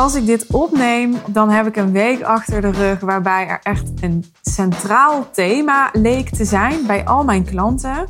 Als 0.00 0.14
ik 0.14 0.26
dit 0.26 0.46
opneem, 0.46 1.14
dan 1.26 1.50
heb 1.50 1.66
ik 1.66 1.76
een 1.76 1.92
week 1.92 2.22
achter 2.22 2.60
de 2.60 2.70
rug 2.70 3.00
waarbij 3.00 3.48
er 3.48 3.60
echt 3.62 3.90
een 4.00 4.24
centraal 4.40 5.30
thema 5.30 5.90
leek 5.92 6.28
te 6.28 6.44
zijn 6.44 6.86
bij 6.86 7.04
al 7.04 7.24
mijn 7.24 7.44
klanten. 7.44 8.08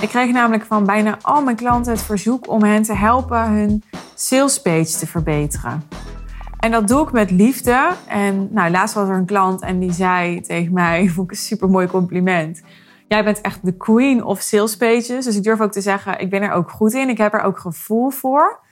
Ik 0.00 0.08
kreeg 0.08 0.32
namelijk 0.32 0.64
van 0.64 0.84
bijna 0.84 1.18
al 1.22 1.42
mijn 1.42 1.56
klanten 1.56 1.92
het 1.92 2.02
verzoek 2.02 2.48
om 2.48 2.62
hen 2.62 2.82
te 2.82 2.94
helpen 2.94 3.50
hun 3.50 3.82
sales 4.14 4.62
page 4.62 4.98
te 4.98 5.06
verbeteren. 5.06 5.82
En 6.58 6.70
dat 6.70 6.88
doe 6.88 7.02
ik 7.02 7.12
met 7.12 7.30
liefde. 7.30 7.88
En 8.06 8.48
nou, 8.52 8.70
laatst 8.70 8.94
was 8.94 9.08
er 9.08 9.14
een 9.14 9.26
klant 9.26 9.62
en 9.62 9.78
die 9.78 9.92
zei 9.92 10.40
tegen 10.40 10.72
mij, 10.72 11.08
vond 11.14 11.30
ik 11.30 11.36
een 11.36 11.42
super 11.42 11.68
mooi 11.68 11.86
compliment. 11.86 12.62
Jij 13.08 13.24
bent 13.24 13.40
echt 13.40 13.58
de 13.62 13.76
queen 13.76 14.24
of 14.24 14.40
sales 14.40 14.76
pages. 14.76 15.24
Dus 15.24 15.36
ik 15.36 15.42
durf 15.42 15.60
ook 15.60 15.72
te 15.72 15.80
zeggen, 15.80 16.20
ik 16.20 16.30
ben 16.30 16.42
er 16.42 16.52
ook 16.52 16.70
goed 16.70 16.92
in. 16.92 17.08
Ik 17.08 17.18
heb 17.18 17.34
er 17.34 17.42
ook 17.42 17.58
gevoel 17.58 18.10
voor. 18.10 18.66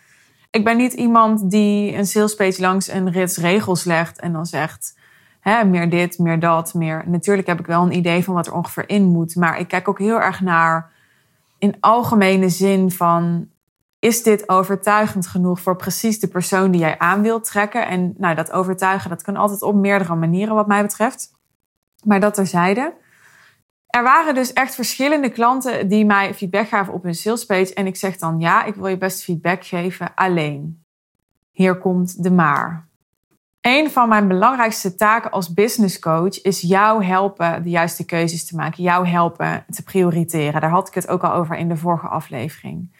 Ik 0.56 0.64
ben 0.64 0.76
niet 0.76 0.92
iemand 0.92 1.50
die 1.50 1.96
een 1.96 2.06
sales 2.06 2.34
page 2.34 2.60
langs 2.60 2.88
een 2.88 3.10
rits 3.10 3.36
regels 3.36 3.84
legt 3.84 4.20
en 4.20 4.32
dan 4.32 4.46
zegt, 4.46 4.98
meer 5.66 5.90
dit, 5.90 6.18
meer 6.18 6.40
dat, 6.40 6.74
meer. 6.74 7.02
Natuurlijk 7.06 7.46
heb 7.46 7.60
ik 7.60 7.66
wel 7.66 7.82
een 7.82 7.96
idee 7.96 8.24
van 8.24 8.34
wat 8.34 8.46
er 8.46 8.52
ongeveer 8.52 8.88
in 8.88 9.04
moet. 9.04 9.34
Maar 9.34 9.58
ik 9.58 9.68
kijk 9.68 9.88
ook 9.88 9.98
heel 9.98 10.20
erg 10.20 10.40
naar 10.40 10.90
in 11.58 11.76
algemene 11.80 12.48
zin 12.48 12.90
van 12.90 13.48
is 13.98 14.22
dit 14.22 14.48
overtuigend 14.48 15.26
genoeg 15.26 15.60
voor 15.60 15.76
precies 15.76 16.20
de 16.20 16.28
persoon 16.28 16.70
die 16.70 16.80
jij 16.80 16.98
aan 16.98 17.22
wilt 17.22 17.44
trekken? 17.44 17.86
En 17.86 18.14
nou, 18.18 18.34
dat 18.34 18.52
overtuigen, 18.52 19.10
dat 19.10 19.22
kan 19.22 19.36
altijd 19.36 19.62
op 19.62 19.74
meerdere 19.74 20.14
manieren 20.14 20.54
wat 20.54 20.66
mij 20.66 20.82
betreft. 20.82 21.30
Maar 22.04 22.20
dat 22.20 22.34
terzijde. 22.34 22.94
Er 23.96 24.02
waren 24.02 24.34
dus 24.34 24.52
echt 24.52 24.74
verschillende 24.74 25.30
klanten 25.30 25.88
die 25.88 26.04
mij 26.04 26.34
feedback 26.34 26.68
gaven 26.68 26.92
op 26.92 27.02
hun 27.02 27.14
salespage. 27.14 27.74
En 27.74 27.86
ik 27.86 27.96
zeg 27.96 28.16
dan 28.16 28.40
ja, 28.40 28.64
ik 28.64 28.74
wil 28.74 28.86
je 28.86 28.98
best 28.98 29.24
feedback 29.24 29.64
geven. 29.64 30.14
Alleen, 30.14 30.84
hier 31.50 31.78
komt 31.78 32.22
de 32.22 32.30
maar. 32.30 32.88
Een 33.60 33.90
van 33.90 34.08
mijn 34.08 34.28
belangrijkste 34.28 34.94
taken 34.94 35.30
als 35.30 35.54
business 35.54 35.98
coach 35.98 36.42
is 36.42 36.60
jou 36.60 37.04
helpen 37.04 37.62
de 37.62 37.70
juiste 37.70 38.04
keuzes 38.04 38.46
te 38.46 38.56
maken. 38.56 38.82
Jou 38.82 39.06
helpen 39.06 39.64
te 39.70 39.82
prioriteren. 39.82 40.60
Daar 40.60 40.70
had 40.70 40.88
ik 40.88 40.94
het 40.94 41.08
ook 41.08 41.22
al 41.22 41.32
over 41.32 41.56
in 41.56 41.68
de 41.68 41.76
vorige 41.76 42.06
aflevering. 42.06 42.96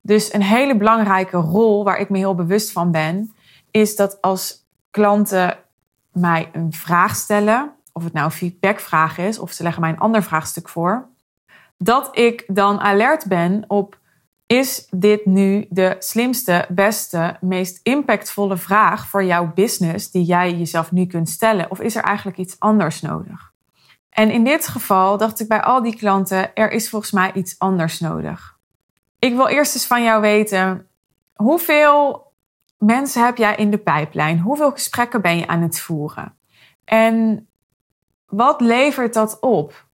Dus 0.00 0.32
een 0.32 0.42
hele 0.42 0.76
belangrijke 0.76 1.36
rol 1.36 1.84
waar 1.84 1.98
ik 1.98 2.08
me 2.08 2.18
heel 2.18 2.34
bewust 2.34 2.72
van 2.72 2.90
ben, 2.90 3.32
is 3.70 3.96
dat 3.96 4.20
als 4.20 4.66
klanten 4.90 5.58
mij 6.12 6.48
een 6.52 6.72
vraag 6.72 7.14
stellen, 7.14 7.72
of 7.98 8.04
het 8.04 8.12
nou 8.12 8.24
een 8.24 8.32
feedbackvraag 8.32 9.18
is, 9.18 9.38
of 9.38 9.52
ze 9.52 9.62
leggen 9.62 9.80
mij 9.80 9.90
een 9.90 9.98
ander 9.98 10.22
vraagstuk 10.22 10.68
voor, 10.68 11.08
dat 11.76 12.18
ik 12.18 12.44
dan 12.46 12.80
alert 12.80 13.26
ben 13.26 13.64
op 13.66 13.98
is 14.46 14.86
dit 14.90 15.26
nu 15.26 15.66
de 15.70 15.96
slimste, 15.98 16.66
beste, 16.68 17.36
meest 17.40 17.80
impactvolle 17.82 18.56
vraag 18.56 19.06
voor 19.06 19.24
jouw 19.24 19.52
business 19.54 20.10
die 20.10 20.24
jij 20.24 20.54
jezelf 20.54 20.92
nu 20.92 21.06
kunt 21.06 21.28
stellen? 21.28 21.70
Of 21.70 21.80
is 21.80 21.96
er 21.96 22.02
eigenlijk 22.02 22.38
iets 22.38 22.56
anders 22.58 23.00
nodig? 23.00 23.52
En 24.10 24.30
in 24.30 24.44
dit 24.44 24.68
geval 24.68 25.16
dacht 25.16 25.40
ik 25.40 25.48
bij 25.48 25.62
al 25.62 25.82
die 25.82 25.96
klanten, 25.96 26.54
er 26.54 26.70
is 26.70 26.88
volgens 26.88 27.12
mij 27.12 27.32
iets 27.32 27.58
anders 27.58 28.00
nodig. 28.00 28.58
Ik 29.18 29.34
wil 29.34 29.46
eerst 29.46 29.74
eens 29.74 29.86
van 29.86 30.02
jou 30.02 30.20
weten, 30.20 30.86
hoeveel 31.34 32.26
mensen 32.78 33.24
heb 33.24 33.36
jij 33.36 33.56
in 33.56 33.70
de 33.70 33.78
pijplijn? 33.78 34.40
Hoeveel 34.40 34.70
gesprekken 34.70 35.20
ben 35.20 35.38
je 35.38 35.46
aan 35.46 35.62
het 35.62 35.80
voeren? 35.80 36.34
En 36.84 37.48
wat 38.28 38.60
levert 38.60 39.14
dat 39.14 39.40
op? 39.40 39.86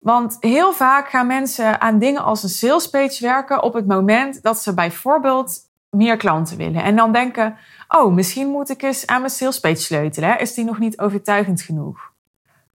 Want 0.00 0.36
heel 0.40 0.72
vaak 0.72 1.08
gaan 1.08 1.26
mensen 1.26 1.80
aan 1.80 1.98
dingen 1.98 2.22
als 2.22 2.42
een 2.42 2.48
sales 2.48 2.90
page 2.90 3.18
werken 3.20 3.62
op 3.62 3.74
het 3.74 3.86
moment 3.86 4.42
dat 4.42 4.58
ze 4.58 4.74
bijvoorbeeld 4.74 5.60
meer 5.90 6.16
klanten 6.16 6.56
willen. 6.56 6.82
En 6.82 6.96
dan 6.96 7.12
denken, 7.12 7.56
oh, 7.88 8.14
misschien 8.14 8.48
moet 8.48 8.70
ik 8.70 8.82
eens 8.82 9.06
aan 9.06 9.20
mijn 9.20 9.32
sales 9.32 9.60
page 9.60 9.76
sleutelen. 9.76 10.40
Is 10.40 10.54
die 10.54 10.64
nog 10.64 10.78
niet 10.78 10.98
overtuigend 10.98 11.62
genoeg? 11.62 12.12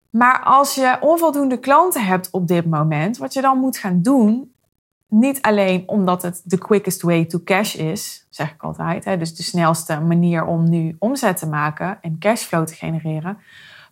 Maar 0.09 0.43
als 0.43 0.75
je 0.75 0.97
onvoldoende 0.99 1.59
klanten 1.59 2.05
hebt 2.05 2.29
op 2.31 2.47
dit 2.47 2.65
moment, 2.65 3.17
wat 3.17 3.33
je 3.33 3.41
dan 3.41 3.57
moet 3.57 3.77
gaan 3.77 4.01
doen, 4.01 4.53
niet 5.07 5.41
alleen 5.41 5.83
omdat 5.85 6.21
het 6.21 6.41
de 6.43 6.57
quickest 6.57 7.01
way 7.01 7.25
to 7.25 7.39
cash 7.43 7.75
is, 7.75 8.27
zeg 8.29 8.51
ik 8.51 8.63
altijd, 8.63 9.05
hè, 9.05 9.17
dus 9.17 9.35
de 9.35 9.43
snelste 9.43 9.99
manier 9.99 10.45
om 10.45 10.69
nu 10.69 10.95
omzet 10.99 11.37
te 11.37 11.47
maken 11.47 11.97
en 12.01 12.19
cashflow 12.19 12.65
te 12.65 12.73
genereren, 12.73 13.37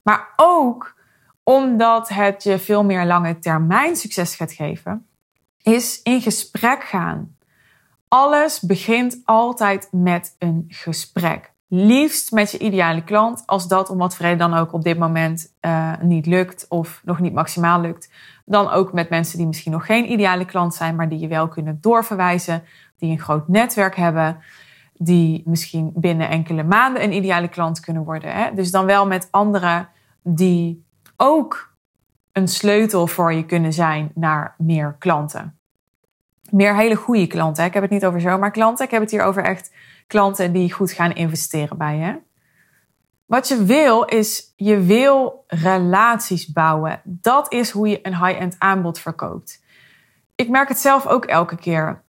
maar 0.04 0.34
ook 0.36 0.96
omdat 1.50 2.10
het 2.10 2.44
je 2.44 2.60
veel 2.60 2.84
meer 2.84 3.06
lange 3.06 3.40
termijn 3.40 3.96
succes 3.96 4.36
gaat 4.36 4.52
geven, 4.52 5.08
is 5.62 6.02
in 6.02 6.22
gesprek 6.22 6.84
gaan. 6.84 7.36
Alles 8.08 8.62
begint 8.62 9.22
altijd 9.26 9.88
met 9.92 10.36
een 10.40 10.66
gesprek. 10.68 11.52
Liefst 11.68 12.32
met 12.32 12.52
je 12.52 12.58
ideale 12.58 13.04
klant, 13.04 13.44
als 13.46 13.68
dat 13.68 13.90
om 13.90 13.98
wat 13.98 14.16
voor 14.16 14.38
dan 14.38 14.54
ook 14.54 14.74
op 14.74 14.84
dit 14.84 14.98
moment 14.98 15.54
uh, 15.62 15.94
niet 16.02 16.26
lukt 16.26 16.66
of 16.70 17.02
nog 17.04 17.20
niet 17.20 17.34
maximaal 17.34 17.82
lukt. 17.82 18.12
Dan 18.46 18.70
ook 18.70 18.94
met 18.94 19.10
mensen 19.10 19.38
die 19.38 19.48
misschien 19.48 19.72
nog 19.72 19.86
geen 19.86 20.12
ideale 20.12 20.46
klant 20.46 20.74
zijn, 20.74 20.96
maar 20.96 21.10
die 21.10 21.20
je 21.20 21.28
wel 21.28 21.48
kunnen 21.48 21.78
doorverwijzen, 21.82 22.64
die 22.98 23.12
een 23.12 23.20
groot 23.20 23.48
netwerk 23.48 23.96
hebben, 23.96 24.38
die 24.94 25.42
misschien 25.46 25.92
binnen 25.96 26.30
enkele 26.30 26.64
maanden 26.64 27.04
een 27.04 27.14
ideale 27.14 27.48
klant 27.48 27.80
kunnen 27.80 28.04
worden. 28.04 28.34
Hè? 28.34 28.54
Dus 28.54 28.72
dan 28.72 28.86
wel 28.86 29.08
met 29.08 29.28
anderen 29.32 29.90
die 30.24 30.86
ook 31.18 31.76
een 32.32 32.48
sleutel 32.48 33.08
voor 33.08 33.34
je 33.34 33.46
kunnen 33.46 33.74
zijn 33.74 34.12
naar 34.16 34.56
meer 34.58 34.96
klanten. 35.00 35.60
Meer 36.50 36.76
hele 36.76 36.96
goede 36.96 37.28
klanten. 37.28 37.66
Ik 37.66 37.74
heb 37.74 37.82
het 37.82 37.92
niet 37.92 38.06
over 38.06 38.22
zomaar 38.22 38.52
klanten. 38.52 38.86
Ik 38.86 38.92
heb 38.92 39.02
het 39.02 39.12
hier 39.12 39.24
over 39.24 39.44
echt 39.44 39.74
klanten 40.08 40.54
die 40.54 40.74
goed 40.74 40.92
gaan 40.92 41.14
investeren 41.14 41.78
bij 41.78 41.98
je. 41.98 42.20
Wat 43.26 43.48
je 43.48 43.64
wil 43.64 44.04
is, 44.04 44.54
je 44.56 44.80
wil 44.80 45.44
relaties 45.48 46.52
bouwen. 46.52 47.02
Dat 47.04 47.52
is 47.54 47.70
hoe 47.70 47.88
je 47.88 48.00
een 48.06 48.26
high-end 48.26 48.56
aanbod 48.58 49.00
verkoopt. 49.00 49.64
Ik 50.36 50.50
merk 50.50 50.68
het 50.68 50.80
zelf 50.80 51.08
ook 51.08 51.26
elke 51.26 51.56
keer. 51.56 52.04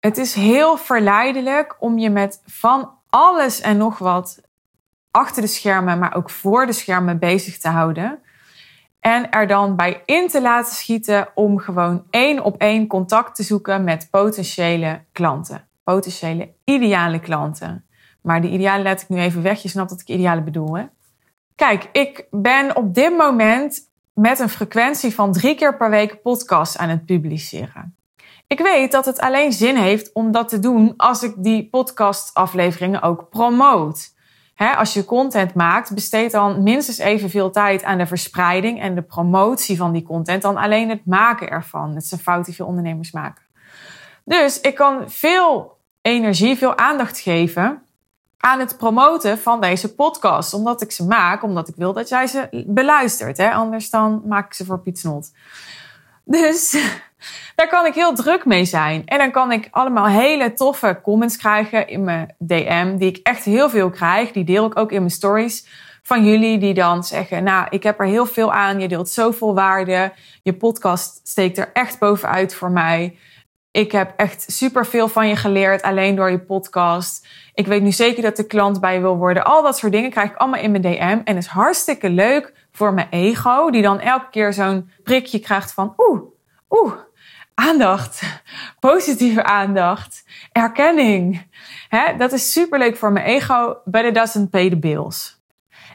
Het 0.00 0.18
is 0.18 0.34
heel 0.34 0.76
verleidelijk 0.76 1.76
om 1.78 1.98
je 1.98 2.10
met 2.10 2.42
van 2.46 2.90
alles 3.08 3.60
en 3.60 3.76
nog 3.76 3.98
wat 3.98 4.40
achter 5.18 5.42
de 5.42 5.48
schermen, 5.48 5.98
maar 5.98 6.14
ook 6.14 6.30
voor 6.30 6.66
de 6.66 6.72
schermen 6.72 7.18
bezig 7.18 7.58
te 7.58 7.68
houden. 7.68 8.18
En 9.00 9.30
er 9.30 9.46
dan 9.46 9.76
bij 9.76 10.02
in 10.04 10.28
te 10.28 10.40
laten 10.40 10.74
schieten 10.74 11.28
om 11.34 11.58
gewoon 11.58 12.04
één 12.10 12.44
op 12.44 12.60
één 12.60 12.86
contact 12.86 13.34
te 13.36 13.42
zoeken 13.42 13.84
met 13.84 14.08
potentiële 14.10 15.04
klanten. 15.12 15.68
Potentiële 15.84 16.52
ideale 16.64 17.20
klanten. 17.20 17.84
Maar 18.22 18.40
die 18.40 18.50
ideale 18.50 18.82
laat 18.82 19.02
ik 19.02 19.08
nu 19.08 19.18
even 19.18 19.42
weg. 19.42 19.62
Je 19.62 19.68
snapt 19.68 19.90
dat 19.90 20.00
ik 20.00 20.08
ideale 20.08 20.42
bedoel, 20.42 20.76
hè? 20.76 20.84
Kijk, 21.54 21.88
ik 21.92 22.26
ben 22.30 22.76
op 22.76 22.94
dit 22.94 23.16
moment 23.16 23.80
met 24.14 24.38
een 24.38 24.48
frequentie 24.48 25.14
van 25.14 25.32
drie 25.32 25.54
keer 25.54 25.76
per 25.76 25.90
week 25.90 26.22
podcast 26.22 26.78
aan 26.78 26.88
het 26.88 27.04
publiceren. 27.04 27.96
Ik 28.46 28.58
weet 28.60 28.92
dat 28.92 29.04
het 29.04 29.18
alleen 29.20 29.52
zin 29.52 29.76
heeft 29.76 30.12
om 30.12 30.32
dat 30.32 30.48
te 30.48 30.58
doen 30.58 30.94
als 30.96 31.22
ik 31.22 31.34
die 31.36 31.68
podcastafleveringen 31.68 33.02
ook 33.02 33.28
promoot 33.30 34.16
als 34.58 34.94
je 34.94 35.04
content 35.04 35.54
maakt, 35.54 35.94
besteed 35.94 36.30
dan 36.30 36.62
minstens 36.62 36.98
evenveel 36.98 37.50
tijd 37.50 37.84
aan 37.84 37.98
de 37.98 38.06
verspreiding 38.06 38.80
en 38.80 38.94
de 38.94 39.02
promotie 39.02 39.76
van 39.76 39.92
die 39.92 40.02
content 40.02 40.42
dan 40.42 40.56
alleen 40.56 40.88
het 40.88 41.06
maken 41.06 41.50
ervan. 41.50 41.94
Dat 41.94 42.02
is 42.02 42.12
een 42.12 42.18
fout 42.18 42.44
die 42.44 42.54
veel 42.54 42.66
ondernemers 42.66 43.12
maken. 43.12 43.42
Dus 44.24 44.60
ik 44.60 44.74
kan 44.74 45.10
veel 45.10 45.76
energie, 46.02 46.56
veel 46.56 46.76
aandacht 46.76 47.18
geven 47.18 47.82
aan 48.38 48.60
het 48.60 48.76
promoten 48.76 49.38
van 49.38 49.60
deze 49.60 49.94
podcast. 49.94 50.54
Omdat 50.54 50.82
ik 50.82 50.92
ze 50.92 51.06
maak, 51.06 51.42
omdat 51.42 51.68
ik 51.68 51.74
wil 51.76 51.92
dat 51.92 52.08
jij 52.08 52.26
ze 52.26 52.64
beluistert. 52.66 53.36
Hè? 53.36 53.50
Anders 53.50 53.90
dan 53.90 54.22
maak 54.24 54.46
ik 54.46 54.54
ze 54.54 54.64
voor 54.64 54.78
Piet 54.78 54.98
Snot. 54.98 55.30
Dus 56.28 56.76
daar 57.56 57.68
kan 57.68 57.86
ik 57.86 57.94
heel 57.94 58.14
druk 58.14 58.44
mee 58.44 58.64
zijn. 58.64 59.06
En 59.06 59.18
dan 59.18 59.30
kan 59.30 59.52
ik 59.52 59.68
allemaal 59.70 60.06
hele 60.06 60.52
toffe 60.52 61.00
comments 61.02 61.36
krijgen 61.36 61.88
in 61.88 62.04
mijn 62.04 62.34
DM, 62.38 62.96
die 62.96 63.08
ik 63.08 63.20
echt 63.22 63.44
heel 63.44 63.70
veel 63.70 63.90
krijg. 63.90 64.32
Die 64.32 64.44
deel 64.44 64.66
ik 64.66 64.78
ook 64.78 64.92
in 64.92 64.98
mijn 64.98 65.10
stories 65.10 65.66
van 66.02 66.24
jullie, 66.24 66.58
die 66.58 66.74
dan 66.74 67.04
zeggen: 67.04 67.42
Nou, 67.42 67.66
ik 67.70 67.82
heb 67.82 68.00
er 68.00 68.06
heel 68.06 68.26
veel 68.26 68.52
aan. 68.52 68.80
Je 68.80 68.88
deelt 68.88 69.08
zoveel 69.08 69.54
waarde. 69.54 70.12
Je 70.42 70.54
podcast 70.54 71.20
steekt 71.24 71.58
er 71.58 71.70
echt 71.72 71.98
bovenuit 71.98 72.54
voor 72.54 72.70
mij. 72.70 73.18
Ik 73.70 73.92
heb 73.92 74.12
echt 74.16 74.44
superveel 74.46 75.08
van 75.08 75.28
je 75.28 75.36
geleerd 75.36 75.82
alleen 75.82 76.14
door 76.14 76.30
je 76.30 76.38
podcast. 76.38 77.26
Ik 77.54 77.66
weet 77.66 77.82
nu 77.82 77.92
zeker 77.92 78.22
dat 78.22 78.36
de 78.36 78.46
klant 78.46 78.80
bij 78.80 79.00
wil 79.00 79.16
worden. 79.16 79.44
Al 79.44 79.62
dat 79.62 79.78
soort 79.78 79.92
dingen 79.92 80.10
krijg 80.10 80.30
ik 80.30 80.36
allemaal 80.36 80.60
in 80.60 80.70
mijn 80.70 80.82
DM. 80.82 81.20
En 81.24 81.36
is 81.36 81.46
hartstikke 81.46 82.10
leuk 82.10 82.52
voor 82.78 82.94
mijn 82.94 83.08
ego, 83.10 83.70
die 83.70 83.82
dan 83.82 84.00
elke 84.00 84.30
keer 84.30 84.52
zo'n 84.52 84.90
prikje 85.02 85.38
krijgt 85.38 85.72
van: 85.72 85.94
Oeh, 85.96 86.22
oeh, 86.70 86.92
aandacht, 87.54 88.42
positieve 88.88 89.44
aandacht, 89.44 90.24
erkenning. 90.52 91.46
Hè, 91.88 92.16
dat 92.16 92.32
is 92.32 92.52
superleuk 92.52 92.96
voor 92.96 93.12
mijn 93.12 93.26
ego, 93.26 93.76
but 93.84 94.04
it 94.04 94.14
doesn't 94.14 94.50
pay 94.50 94.68
the 94.68 94.78
bills. 94.78 95.36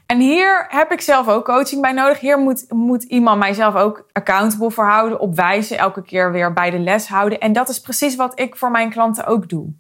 En 0.06 0.20
hier 0.20 0.66
heb 0.70 0.92
ik 0.92 1.02
zelf 1.02 1.28
ook 1.28 1.46
coaching 1.46 1.82
bij 1.82 1.92
nodig. 1.92 2.20
Hier 2.20 2.38
moet, 2.38 2.66
moet 2.70 3.04
iemand 3.04 3.40
mijzelf 3.40 3.76
ook 3.76 4.06
accountable 4.12 4.72
voor 4.72 4.86
houden, 4.86 5.20
op 5.20 5.36
wijze 5.36 5.76
elke 5.76 6.02
keer 6.02 6.32
weer 6.32 6.54
bij 6.54 6.70
de 6.70 6.80
les 6.80 7.08
houden. 7.08 7.40
En 7.40 7.54
dat 7.54 7.70
is 7.70 7.80
precies 7.80 8.16
wat 8.16 8.40
ik 8.40 8.56
voor 8.56 8.72
mijn 8.72 8.90
klanten 8.90 9.26
ook 9.26 9.50
doe. 9.50 9.74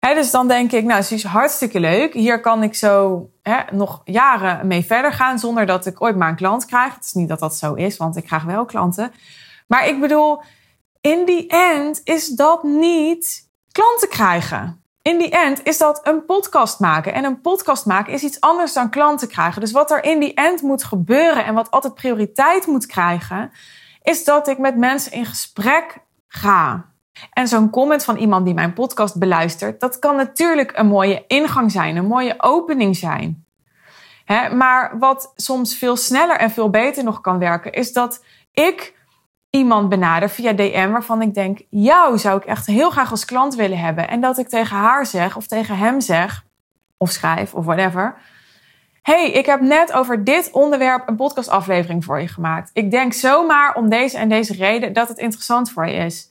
Dus 0.00 0.30
dan 0.30 0.48
denk 0.48 0.72
ik, 0.72 0.84
nou, 0.84 1.00
het 1.00 1.10
is 1.10 1.24
hartstikke 1.24 1.80
leuk. 1.80 2.14
Hier 2.14 2.40
kan 2.40 2.62
ik 2.62 2.74
zo 2.74 3.28
nog 3.70 4.00
jaren 4.04 4.66
mee 4.66 4.84
verder 4.84 5.12
gaan 5.12 5.38
zonder 5.38 5.66
dat 5.66 5.86
ik 5.86 6.02
ooit 6.02 6.16
maar 6.16 6.28
een 6.28 6.36
klant 6.36 6.64
krijg. 6.64 6.94
Het 6.94 7.04
is 7.04 7.12
niet 7.12 7.28
dat 7.28 7.38
dat 7.38 7.56
zo 7.56 7.74
is, 7.74 7.96
want 7.96 8.16
ik 8.16 8.24
krijg 8.24 8.44
wel 8.44 8.64
klanten. 8.64 9.12
Maar 9.66 9.88
ik 9.88 10.00
bedoel, 10.00 10.42
in 11.00 11.24
die 11.24 11.46
end 11.48 12.00
is 12.04 12.28
dat 12.28 12.62
niet 12.62 13.48
klanten 13.72 14.08
krijgen. 14.08 14.84
In 15.02 15.18
die 15.18 15.30
end 15.30 15.64
is 15.64 15.78
dat 15.78 16.00
een 16.02 16.24
podcast 16.24 16.80
maken. 16.80 17.14
En 17.14 17.24
een 17.24 17.40
podcast 17.40 17.86
maken 17.86 18.12
is 18.12 18.22
iets 18.22 18.40
anders 18.40 18.72
dan 18.72 18.90
klanten 18.90 19.28
krijgen. 19.28 19.60
Dus 19.60 19.72
wat 19.72 19.90
er 19.90 20.04
in 20.04 20.20
die 20.20 20.34
end 20.34 20.62
moet 20.62 20.84
gebeuren 20.84 21.44
en 21.44 21.54
wat 21.54 21.70
altijd 21.70 21.94
prioriteit 21.94 22.66
moet 22.66 22.86
krijgen, 22.86 23.50
is 24.02 24.24
dat 24.24 24.48
ik 24.48 24.58
met 24.58 24.76
mensen 24.76 25.12
in 25.12 25.26
gesprek 25.26 25.98
ga. 26.28 26.89
En 27.32 27.48
zo'n 27.48 27.70
comment 27.70 28.04
van 28.04 28.16
iemand 28.16 28.44
die 28.44 28.54
mijn 28.54 28.72
podcast 28.72 29.18
beluistert, 29.18 29.80
dat 29.80 29.98
kan 29.98 30.16
natuurlijk 30.16 30.78
een 30.78 30.86
mooie 30.86 31.24
ingang 31.26 31.72
zijn, 31.72 31.96
een 31.96 32.06
mooie 32.06 32.34
opening 32.38 32.96
zijn. 32.96 33.44
maar 34.52 34.98
wat 34.98 35.32
soms 35.36 35.76
veel 35.76 35.96
sneller 35.96 36.36
en 36.36 36.50
veel 36.50 36.70
beter 36.70 37.04
nog 37.04 37.20
kan 37.20 37.38
werken, 37.38 37.72
is 37.72 37.92
dat 37.92 38.24
ik 38.52 38.98
iemand 39.50 39.88
benader 39.88 40.28
via 40.28 40.52
DM 40.52 40.90
waarvan 40.90 41.22
ik 41.22 41.34
denk, 41.34 41.60
jou 41.70 42.18
zou 42.18 42.38
ik 42.38 42.44
echt 42.44 42.66
heel 42.66 42.90
graag 42.90 43.10
als 43.10 43.24
klant 43.24 43.54
willen 43.54 43.78
hebben. 43.78 44.08
En 44.08 44.20
dat 44.20 44.38
ik 44.38 44.48
tegen 44.48 44.76
haar 44.76 45.06
zeg 45.06 45.36
of 45.36 45.46
tegen 45.46 45.76
hem 45.76 46.00
zeg, 46.00 46.44
of 46.96 47.10
schrijf 47.10 47.54
of 47.54 47.64
whatever. 47.64 48.16
hey, 49.02 49.30
ik 49.30 49.46
heb 49.46 49.60
net 49.60 49.92
over 49.92 50.24
dit 50.24 50.50
onderwerp 50.52 51.08
een 51.08 51.16
podcastaflevering 51.16 52.04
voor 52.04 52.20
je 52.20 52.28
gemaakt. 52.28 52.70
Ik 52.72 52.90
denk 52.90 53.12
zomaar 53.12 53.74
om 53.74 53.88
deze 53.88 54.18
en 54.18 54.28
deze 54.28 54.54
reden 54.54 54.92
dat 54.92 55.08
het 55.08 55.18
interessant 55.18 55.70
voor 55.70 55.86
je 55.86 55.92
is. 55.92 56.29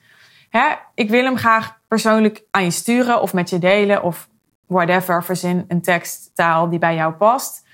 Hè? 0.50 0.68
Ik 0.94 1.10
wil 1.10 1.24
hem 1.24 1.38
graag 1.38 1.80
persoonlijk 1.88 2.44
aan 2.51 2.63
je 2.63 2.72
sturen 2.72 3.22
of 3.22 3.34
met 3.34 3.50
je 3.50 3.60
delen 3.60 4.04
of 4.04 4.30
whatever. 4.68 5.24
Verzin 5.24 5.66
een 5.68 5.81
teksttaal 5.81 6.69
die 6.69 6.80
bij 6.80 6.96
jou 6.96 7.13
past. 7.13 7.68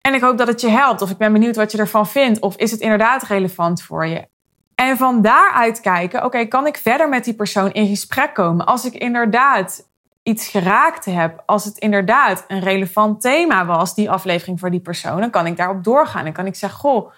En 0.00 0.14
ik 0.14 0.20
hoop 0.20 0.38
dat 0.38 0.46
het 0.46 0.60
je 0.60 0.68
helpt. 0.68 1.02
Of 1.02 1.10
ik 1.10 1.16
ben 1.16 1.32
benieuwd 1.32 1.56
wat 1.56 1.72
je 1.72 1.78
ervan 1.78 2.06
vindt. 2.06 2.40
Of 2.40 2.56
is 2.56 2.70
het 2.70 2.80
inderdaad 2.80 3.22
relevant 3.22 3.82
voor 3.82 4.06
je? 4.06 4.28
En 4.74 4.96
van 4.96 5.22
daaruit 5.22 5.80
kijken, 5.80 6.24
oké, 6.24 6.44
kan 6.44 6.66
ik 6.66 6.76
verder 6.76 7.08
met 7.08 7.24
die 7.24 7.34
persoon 7.34 7.72
in 7.72 7.86
gesprek 7.86 8.34
komen? 8.34 8.66
Als 8.66 8.84
ik 8.84 8.94
inderdaad 8.94 9.88
iets 10.22 10.48
geraakt 10.48 11.04
heb, 11.04 11.42
als 11.46 11.64
het 11.64 11.78
inderdaad 11.78 12.44
een 12.48 12.60
relevant 12.60 13.20
thema 13.20 13.66
was, 13.66 13.94
die 13.94 14.10
aflevering 14.10 14.60
voor 14.60 14.70
die 14.70 14.80
persoon, 14.80 15.20
dan 15.20 15.30
kan 15.30 15.46
ik 15.46 15.56
daarop 15.56 15.84
doorgaan. 15.84 16.26
En 16.26 16.32
kan 16.32 16.46
ik 16.46 16.54
zeggen, 16.54 16.78
goh, 16.78 17.12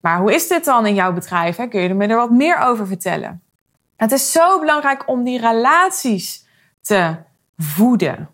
maar 0.00 0.18
hoe 0.18 0.34
is 0.34 0.48
dit 0.48 0.64
dan 0.64 0.86
in 0.86 0.94
jouw 0.94 1.12
bedrijf? 1.12 1.56
Kun 1.56 1.80
je 1.80 1.94
me 1.94 2.06
er 2.06 2.16
wat 2.16 2.30
meer 2.30 2.58
over 2.58 2.86
vertellen? 2.86 3.42
Het 3.98 4.12
is 4.12 4.32
zo 4.32 4.60
belangrijk 4.60 5.08
om 5.08 5.24
die 5.24 5.40
relaties 5.40 6.46
te 6.80 7.16
voeden. 7.56 8.28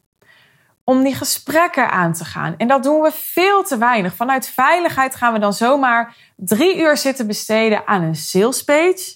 Om 0.84 1.02
die 1.02 1.14
gesprekken 1.14 1.90
aan 1.90 2.12
te 2.12 2.24
gaan. 2.24 2.54
En 2.56 2.68
dat 2.68 2.82
doen 2.82 3.00
we 3.00 3.10
veel 3.12 3.62
te 3.62 3.78
weinig. 3.78 4.14
Vanuit 4.14 4.48
veiligheid 4.48 5.14
gaan 5.14 5.32
we 5.32 5.38
dan 5.38 5.52
zomaar 5.52 6.16
drie 6.36 6.78
uur 6.78 6.96
zitten 6.96 7.26
besteden 7.26 7.86
aan 7.86 8.02
een 8.02 8.16
sales 8.16 8.64
page. 8.64 9.14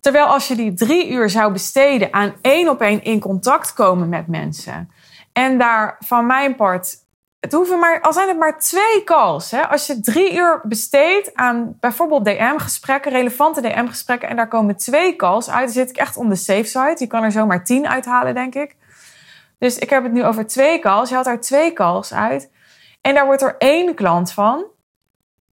Terwijl 0.00 0.26
als 0.26 0.48
je 0.48 0.54
die 0.54 0.74
drie 0.74 1.10
uur 1.10 1.30
zou 1.30 1.52
besteden 1.52 2.12
aan 2.12 2.34
één 2.40 2.68
op 2.68 2.80
één 2.80 3.02
in 3.02 3.20
contact 3.20 3.72
komen 3.72 4.08
met 4.08 4.26
mensen. 4.26 4.90
En 5.32 5.58
daar 5.58 5.96
van 5.98 6.26
mijn 6.26 6.56
part 6.56 6.96
het 7.42 7.52
hoeven 7.52 7.78
maar, 7.78 8.00
al 8.00 8.12
zijn 8.12 8.28
het 8.28 8.38
maar 8.38 8.58
twee 8.58 9.04
calls. 9.04 9.50
Hè? 9.50 9.68
Als 9.68 9.86
je 9.86 10.00
drie 10.00 10.34
uur 10.34 10.60
besteedt 10.62 11.34
aan 11.34 11.76
bijvoorbeeld 11.80 12.24
DM-gesprekken, 12.24 13.12
relevante 13.12 13.60
DM-gesprekken, 13.60 14.28
en 14.28 14.36
daar 14.36 14.48
komen 14.48 14.76
twee 14.76 15.16
calls 15.16 15.50
uit, 15.50 15.64
dan 15.64 15.72
zit 15.72 15.90
ik 15.90 15.96
echt 15.96 16.16
on 16.16 16.28
de 16.28 16.34
safe 16.34 16.64
side. 16.64 16.96
Je 16.98 17.06
kan 17.06 17.22
er 17.22 17.32
zomaar 17.32 17.64
tien 17.64 17.88
uithalen, 17.88 18.34
denk 18.34 18.54
ik. 18.54 18.76
Dus 19.58 19.78
ik 19.78 19.90
heb 19.90 20.02
het 20.02 20.12
nu 20.12 20.24
over 20.24 20.46
twee 20.46 20.78
calls. 20.78 21.08
Je 21.08 21.14
haalt 21.14 21.26
daar 21.26 21.40
twee 21.40 21.72
calls 21.72 22.14
uit. 22.14 22.50
En 23.00 23.14
daar 23.14 23.26
wordt 23.26 23.42
er 23.42 23.54
één 23.58 23.94
klant 23.94 24.32
van. 24.32 24.64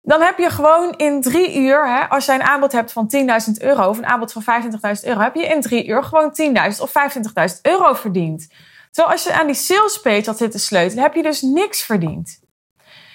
Dan 0.01 0.21
heb 0.21 0.37
je 0.37 0.49
gewoon 0.49 0.93
in 0.97 1.21
drie 1.21 1.57
uur, 1.57 1.87
hè, 1.87 2.09
als 2.09 2.25
jij 2.25 2.35
een 2.35 2.43
aanbod 2.43 2.71
hebt 2.71 2.91
van 2.91 3.09
10.000 3.47 3.61
euro 3.61 3.89
of 3.89 3.97
een 3.97 4.05
aanbod 4.05 4.31
van 4.31 4.43
25.000 4.43 5.03
euro, 5.03 5.19
heb 5.19 5.35
je 5.35 5.45
in 5.45 5.61
drie 5.61 5.87
uur 5.87 6.03
gewoon 6.03 6.31
10.000 6.75 6.81
of 6.81 6.91
25.000 6.91 7.61
euro 7.61 7.93
verdiend. 7.93 8.47
Terwijl 8.93 9.13
als 9.13 9.23
je 9.23 9.33
aan 9.33 9.45
die 9.45 9.55
sales 9.55 10.01
page 10.01 10.25
had 10.25 10.37
zitten 10.37 10.59
sleutelen, 10.59 11.03
heb 11.03 11.13
je 11.13 11.23
dus 11.23 11.41
niks 11.41 11.81
verdiend. 11.81 12.41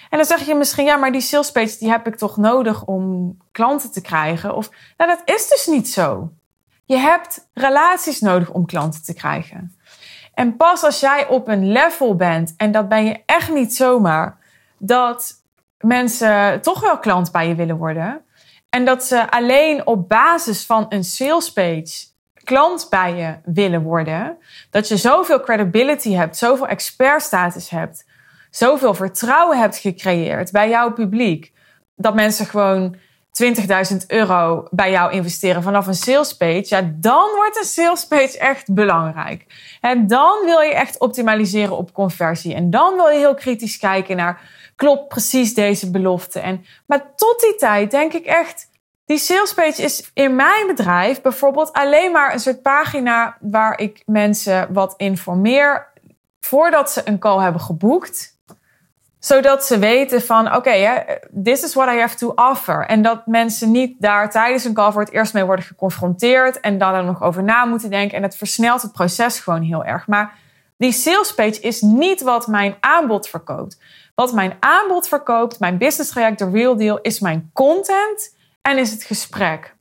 En 0.09 0.17
dan 0.17 0.25
zeg 0.25 0.45
je 0.45 0.55
misschien, 0.55 0.85
ja, 0.85 0.95
maar 0.95 1.11
die 1.11 1.21
sales 1.21 1.51
page 1.51 1.77
die 1.77 1.89
heb 1.89 2.07
ik 2.07 2.15
toch 2.15 2.37
nodig 2.37 2.85
om 2.85 3.37
klanten 3.51 3.91
te 3.91 4.01
krijgen? 4.01 4.55
Of, 4.55 4.69
nou, 4.97 5.09
dat 5.09 5.35
is 5.35 5.47
dus 5.47 5.67
niet 5.67 5.89
zo. 5.89 6.31
Je 6.85 6.97
hebt 6.97 7.49
relaties 7.53 8.19
nodig 8.19 8.49
om 8.49 8.65
klanten 8.65 9.03
te 9.03 9.13
krijgen. 9.13 9.77
En 10.33 10.55
pas 10.55 10.83
als 10.83 10.99
jij 10.99 11.27
op 11.27 11.47
een 11.47 11.71
level 11.71 12.15
bent, 12.15 12.53
en 12.57 12.71
dat 12.71 12.89
ben 12.89 13.05
je 13.05 13.23
echt 13.25 13.53
niet 13.53 13.75
zomaar, 13.75 14.37
dat 14.77 15.43
mensen 15.77 16.61
toch 16.61 16.79
wel 16.79 16.99
klant 16.99 17.31
bij 17.31 17.47
je 17.47 17.55
willen 17.55 17.77
worden. 17.77 18.21
En 18.69 18.85
dat 18.85 19.03
ze 19.03 19.31
alleen 19.31 19.87
op 19.87 20.09
basis 20.09 20.65
van 20.65 20.85
een 20.89 21.03
sales 21.03 21.53
page 21.53 22.07
klant 22.49 22.87
bij 22.89 23.15
je 23.15 23.35
willen 23.53 23.81
worden, 23.81 24.37
dat 24.69 24.87
je 24.87 24.97
zoveel 24.97 25.39
credibility 25.39 26.13
hebt, 26.13 26.37
zoveel 26.37 26.67
expertstatus 26.67 27.69
hebt, 27.69 28.05
zoveel 28.49 28.93
vertrouwen 28.93 29.59
hebt 29.59 29.77
gecreëerd 29.77 30.51
bij 30.51 30.69
jouw 30.69 30.93
publiek, 30.93 31.51
dat 31.95 32.15
mensen 32.15 32.45
gewoon 32.45 32.95
20.000 33.91 33.97
euro 34.07 34.67
bij 34.71 34.91
jou 34.91 35.11
investeren 35.11 35.63
vanaf 35.63 35.87
een 35.87 35.95
sales 35.95 36.37
page, 36.37 36.65
ja, 36.67 36.91
dan 36.95 37.29
wordt 37.35 37.57
een 37.57 37.63
sales 37.63 38.07
page 38.07 38.37
echt 38.37 38.73
belangrijk. 38.73 39.45
En 39.81 40.07
dan 40.07 40.45
wil 40.45 40.59
je 40.59 40.73
echt 40.73 40.99
optimaliseren 40.99 41.77
op 41.77 41.93
conversie. 41.93 42.53
En 42.53 42.69
dan 42.69 42.95
wil 42.95 43.07
je 43.07 43.17
heel 43.17 43.35
kritisch 43.35 43.77
kijken 43.77 44.15
naar, 44.15 44.41
klopt 44.75 45.07
precies 45.07 45.53
deze 45.53 45.91
belofte? 45.91 46.39
En, 46.39 46.65
maar 46.85 47.15
tot 47.15 47.39
die 47.39 47.55
tijd 47.55 47.91
denk 47.91 48.13
ik 48.13 48.25
echt, 48.25 48.68
die 49.09 49.17
salespage 49.17 49.81
is 49.81 50.11
in 50.13 50.35
mijn 50.35 50.67
bedrijf 50.67 51.21
bijvoorbeeld 51.21 51.73
alleen 51.73 52.11
maar 52.11 52.33
een 52.33 52.39
soort 52.39 52.61
pagina 52.61 53.37
waar 53.39 53.79
ik 53.79 54.03
mensen 54.05 54.73
wat 54.73 54.93
informeer 54.97 55.87
voordat 56.39 56.91
ze 56.91 57.01
een 57.05 57.19
call 57.19 57.41
hebben 57.41 57.61
geboekt. 57.61 58.37
Zodat 59.19 59.65
ze 59.65 59.79
weten 59.79 60.21
van 60.21 60.55
oké, 60.55 61.05
this 61.43 61.63
is 61.63 61.73
what 61.73 61.93
I 61.93 61.99
have 61.99 62.15
to 62.15 62.31
offer. 62.35 62.85
En 62.85 63.01
dat 63.01 63.27
mensen 63.27 63.71
niet 63.71 64.01
daar 64.01 64.31
tijdens 64.31 64.63
een 64.63 64.73
call 64.73 64.91
voor 64.91 65.01
het 65.01 65.11
eerst 65.11 65.33
mee 65.33 65.45
worden 65.45 65.65
geconfronteerd 65.65 66.59
en 66.59 66.77
dan 66.77 66.93
er 66.93 67.03
nog 67.03 67.23
over 67.23 67.43
na 67.43 67.65
moeten 67.65 67.89
denken. 67.89 68.17
En 68.17 68.23
het 68.23 68.35
versnelt 68.35 68.81
het 68.81 68.91
proces 68.91 69.39
gewoon 69.39 69.61
heel 69.61 69.83
erg. 69.83 70.07
Maar 70.07 70.37
die 70.77 70.91
salespage 70.91 71.59
is 71.59 71.81
niet 71.81 72.21
wat 72.21 72.47
mijn 72.47 72.75
aanbod 72.79 73.27
verkoopt. 73.27 73.77
Wat 74.15 74.33
mijn 74.33 74.53
aanbod 74.59 75.07
verkoopt, 75.07 75.59
mijn 75.59 75.77
business 75.77 76.11
traject, 76.11 76.39
de 76.39 76.49
real 76.49 76.77
deal, 76.77 76.99
is 77.01 77.19
mijn 77.19 77.49
content 77.53 78.37
en 78.61 78.77
is 78.77 78.91
het 78.91 79.03
gesprek. 79.03 79.75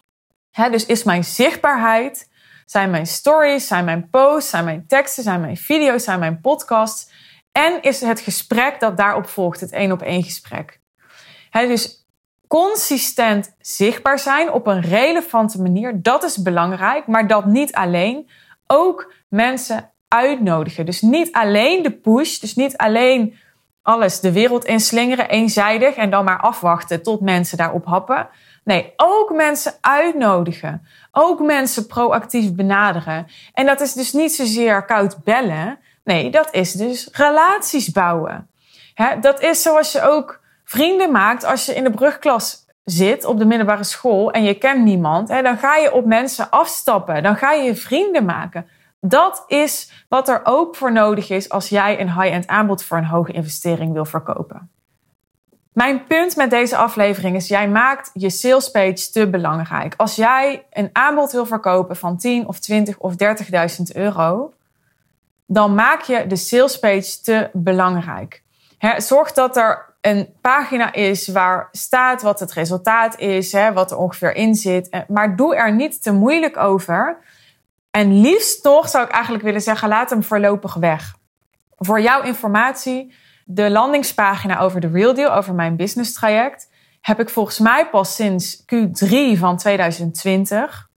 dus 0.71 0.87
is 0.87 1.05
mijn 1.05 1.25
zichtbaarheid, 1.25 2.29
zijn 2.67 2.91
mijn 2.91 3.07
stories, 3.07 3.67
zijn 3.67 3.85
mijn 3.85 4.11
posts, 4.11 4.51
zijn 4.51 4.65
mijn 4.65 4.87
teksten, 4.87 5.23
zijn 5.23 5.41
mijn 5.41 5.57
video's, 5.57 6.05
zijn 6.05 6.19
mijn 6.19 6.41
podcasts. 6.41 7.11
En 7.53 7.83
is 7.83 8.01
het 8.01 8.21
gesprek 8.21 8.81
dat 8.81 8.97
daarop 8.97 9.29
volgt, 9.29 9.61
het 9.61 9.73
één 9.73 9.93
op 9.93 10.03
één 10.03 10.23
gesprek. 10.23 10.81
dus 11.51 12.07
consistent 12.47 13.55
zichtbaar 13.59 14.19
zijn 14.19 14.53
op 14.53 14.67
een 14.67 14.81
relevante 14.81 15.63
manier, 15.63 16.03
dat 16.03 16.23
is 16.25 16.43
belangrijk, 16.43 17.07
maar 17.07 17.27
dat 17.27 17.47
niet 17.47 17.75
alleen. 17.75 18.31
Ook 18.67 19.13
mensen 19.29 19.93
uitnodigen. 20.09 20.87
Dus 20.87 21.01
niet 21.01 21.33
alleen 21.33 21.83
de 21.83 21.93
push, 21.93 22.39
dus 22.39 22.55
niet 22.55 22.77
alleen 22.77 23.39
alles 23.83 24.21
de 24.21 24.33
wereld 24.33 24.65
inslingeren, 24.65 25.29
eenzijdig 25.29 25.95
en 25.95 26.11
dan 26.11 26.25
maar 26.25 26.41
afwachten 26.41 27.03
tot 27.03 27.21
mensen 27.21 27.57
daarop 27.57 27.85
happen. 27.85 28.29
Nee, 28.69 28.93
ook 28.97 29.33
mensen 29.33 29.73
uitnodigen. 29.81 30.87
Ook 31.13 31.41
mensen 31.41 31.87
proactief 31.87 32.55
benaderen. 32.55 33.27
En 33.53 33.67
dat 33.67 33.81
is 33.81 33.93
dus 33.93 34.13
niet 34.13 34.35
zozeer 34.35 34.85
koud 34.85 35.25
bellen. 35.25 35.79
Nee, 36.05 36.31
dat 36.31 36.49
is 36.51 36.73
dus 36.73 37.09
relaties 37.13 37.91
bouwen. 37.91 38.49
dat 39.21 39.41
is 39.41 39.63
zoals 39.63 39.93
je 39.93 40.03
ook 40.03 40.41
vrienden 40.65 41.13
maakt 41.13 41.45
als 41.45 41.67
je 41.67 41.75
in 41.75 41.85
de 41.85 41.91
brugklas 41.91 42.67
zit 42.85 43.25
op 43.25 43.39
de 43.39 43.45
middelbare 43.45 43.85
school 43.85 44.31
en 44.31 44.43
je 44.43 44.55
kent 44.55 44.85
niemand. 44.85 45.29
dan 45.29 45.59
ga 45.59 45.77
je 45.77 45.93
op 45.93 46.05
mensen 46.05 46.51
afstappen. 46.51 47.23
Dan 47.23 47.37
ga 47.37 47.53
je 47.53 47.77
vrienden 47.77 48.25
maken. 48.25 48.67
Dat 49.01 49.45
is 49.47 50.05
wat 50.09 50.29
er 50.29 50.41
ook 50.45 50.77
voor 50.77 50.93
nodig 50.93 51.31
is 51.31 51.49
als 51.49 51.69
jij 51.69 52.01
een 52.01 52.21
high-end 52.21 52.47
aanbod 52.47 52.85
voor 52.85 52.97
een 52.97 53.05
hoge 53.05 53.33
investering 53.33 53.93
wil 53.93 54.05
verkopen. 54.05 54.71
Mijn 55.79 56.05
punt 56.05 56.37
met 56.37 56.51
deze 56.51 56.77
aflevering 56.77 57.37
is: 57.37 57.49
jij 57.49 57.69
maakt 57.69 58.11
je 58.13 58.31
sales 58.31 58.71
page 58.71 59.11
te 59.13 59.31
belangrijk. 59.31 59.95
Als 59.97 60.17
jij 60.17 60.67
een 60.71 60.91
aanbod 60.93 61.33
wil 61.33 61.47
verkopen 61.47 61.97
van 61.97 62.17
10 62.17 62.47
of 62.47 62.59
20 62.59 62.99
of 62.99 63.13
30.000 63.13 63.83
euro, 63.93 64.53
dan 65.47 65.75
maak 65.75 66.01
je 66.01 66.27
de 66.27 66.37
sales 66.37 66.79
page 66.79 67.21
te 67.23 67.51
belangrijk. 67.53 68.43
zorg 68.97 69.33
dat 69.33 69.57
er 69.57 69.95
een 70.01 70.35
pagina 70.41 70.93
is 70.93 71.29
waar 71.29 71.69
staat 71.73 72.23
wat 72.23 72.41
het 72.41 72.53
resultaat 72.53 73.19
is, 73.19 73.53
wat 73.53 73.91
er 73.91 73.97
ongeveer 73.97 74.35
in 74.35 74.55
zit. 74.55 75.05
Maar 75.09 75.37
doe 75.37 75.57
er 75.57 75.75
niet 75.75 76.03
te 76.03 76.13
moeilijk 76.13 76.57
over. 76.57 77.19
En 77.91 78.21
liefst 78.21 78.63
toch 78.63 78.89
zou 78.89 79.05
ik 79.05 79.11
eigenlijk 79.11 79.45
willen 79.45 79.61
zeggen, 79.61 79.89
laat 79.89 80.11
hem 80.11 80.23
voorlopig 80.23 80.75
weg. 80.75 81.17
Voor 81.77 82.01
jouw 82.01 82.23
informatie, 82.23 83.13
de 83.51 83.71
landingspagina 83.71 84.59
over 84.59 84.81
de 84.81 84.89
Real 84.89 85.15
Deal, 85.15 85.33
over 85.33 85.55
mijn 85.55 85.77
business 85.77 86.13
traject, 86.13 86.71
heb 87.01 87.21
ik 87.21 87.29
volgens 87.29 87.59
mij 87.59 87.89
pas 87.89 88.15
sinds 88.15 88.63
Q3 88.63 89.39
van 89.39 89.57
2020. 89.57 90.91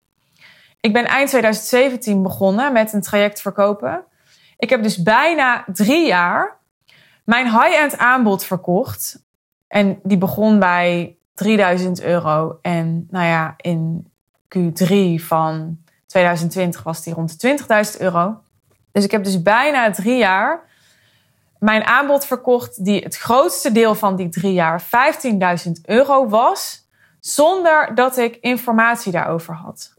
Ik 0.79 0.93
ben 0.93 1.05
eind 1.05 1.29
2017 1.29 2.23
begonnen 2.23 2.73
met 2.73 2.93
een 2.93 3.01
traject 3.01 3.41
verkopen. 3.41 4.03
Ik 4.57 4.69
heb 4.69 4.83
dus 4.83 5.03
bijna 5.03 5.63
drie 5.73 6.07
jaar 6.07 6.57
mijn 7.23 7.45
high-end 7.45 7.97
aanbod 7.97 8.43
verkocht. 8.43 9.25
En 9.67 9.99
die 10.03 10.17
begon 10.17 10.59
bij 10.59 11.17
3000 11.33 12.01
euro. 12.01 12.59
En 12.61 13.07
nou 13.09 13.25
ja, 13.25 13.53
in 13.57 14.11
Q3 14.57 15.23
van 15.23 15.77
2020 16.05 16.83
was 16.83 17.03
die 17.03 17.13
rond 17.13 17.41
de 17.41 17.57
20.000 17.95 18.01
euro. 18.01 18.41
Dus 18.91 19.03
ik 19.03 19.11
heb 19.11 19.23
dus 19.23 19.41
bijna 19.41 19.91
drie 19.91 20.17
jaar 20.17 20.67
mijn 21.59 21.83
aanbod 21.83 22.25
verkocht, 22.25 22.85
die 22.85 23.01
het 23.01 23.17
grootste 23.17 23.71
deel 23.71 23.95
van 23.95 24.15
die 24.15 24.29
drie 24.29 24.53
jaar 24.53 24.83
15.000 24.83 25.71
euro 25.85 26.27
was, 26.27 26.87
zonder 27.19 27.95
dat 27.95 28.17
ik 28.17 28.35
informatie 28.35 29.11
daarover 29.11 29.53
had. 29.53 29.93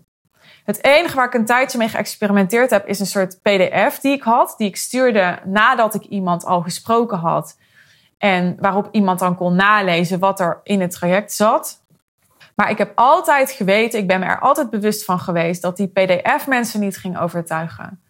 Het 0.64 0.84
enige 0.84 1.16
waar 1.16 1.26
ik 1.26 1.34
een 1.34 1.44
tijdje 1.44 1.78
mee 1.78 1.88
geëxperimenteerd 1.88 2.70
heb, 2.70 2.86
is 2.86 3.00
een 3.00 3.06
soort 3.06 3.42
PDF 3.42 3.98
die 3.98 4.12
ik 4.12 4.22
had, 4.22 4.54
die 4.56 4.68
ik 4.68 4.76
stuurde 4.76 5.38
nadat 5.44 5.94
ik 5.94 6.02
iemand 6.02 6.44
al 6.44 6.60
gesproken 6.62 7.18
had. 7.18 7.58
En 8.18 8.56
waarop 8.60 8.88
iemand 8.92 9.18
dan 9.18 9.36
kon 9.36 9.54
nalezen 9.54 10.18
wat 10.18 10.40
er 10.40 10.60
in 10.62 10.80
het 10.80 10.90
traject 10.90 11.32
zat. 11.32 11.82
Maar 12.54 12.70
ik 12.70 12.78
heb 12.78 12.92
altijd 12.94 13.50
geweten, 13.50 13.98
ik 13.98 14.06
ben 14.06 14.20
me 14.20 14.26
er 14.26 14.40
altijd 14.40 14.70
bewust 14.70 15.04
van 15.04 15.20
geweest, 15.20 15.62
dat 15.62 15.76
die 15.76 15.88
PDF 15.88 16.46
mensen 16.46 16.80
niet 16.80 16.96
ging 16.96 17.18
overtuigen. 17.18 18.02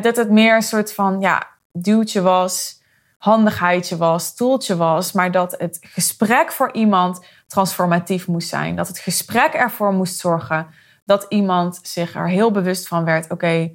Dat 0.00 0.16
het 0.16 0.30
meer 0.30 0.54
een 0.54 0.62
soort 0.62 0.94
van 0.94 1.20
ja, 1.20 1.53
duwtje 1.78 2.20
was, 2.20 2.82
handigheidje 3.18 3.96
was, 3.96 4.34
toeltje 4.34 4.76
was, 4.76 5.12
maar 5.12 5.30
dat 5.30 5.54
het 5.58 5.78
gesprek 5.80 6.52
voor 6.52 6.72
iemand 6.72 7.26
transformatief 7.46 8.26
moest 8.26 8.48
zijn. 8.48 8.76
Dat 8.76 8.88
het 8.88 8.98
gesprek 8.98 9.52
ervoor 9.52 9.92
moest 9.92 10.18
zorgen 10.18 10.66
dat 11.04 11.26
iemand 11.28 11.78
zich 11.82 12.14
er 12.14 12.28
heel 12.28 12.50
bewust 12.50 12.88
van 12.88 13.04
werd: 13.04 13.30
oké, 13.30 13.70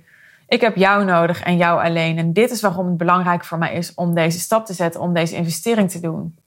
ik 0.47 0.61
heb 0.61 0.75
jou 0.75 1.05
nodig 1.05 1.43
en 1.43 1.57
jou 1.57 1.83
alleen. 1.83 2.17
En 2.17 2.33
dit 2.33 2.51
is 2.51 2.61
waarom 2.61 2.87
het 2.87 2.97
belangrijk 2.97 3.45
voor 3.45 3.57
mij 3.57 3.73
is 3.73 3.93
om 3.93 4.13
deze 4.13 4.39
stap 4.39 4.65
te 4.65 4.73
zetten, 4.73 5.01
om 5.01 5.13
deze 5.13 5.35
investering 5.35 5.91
te 5.91 5.99
doen. 5.99 6.37